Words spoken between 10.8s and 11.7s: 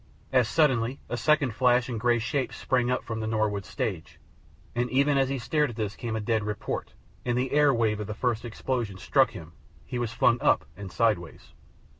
sideways.